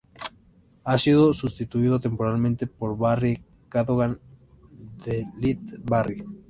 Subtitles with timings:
[0.83, 4.19] Ha sido sustituido temporalmente por Barrie Cadogan,
[5.05, 6.25] de Little Barrie.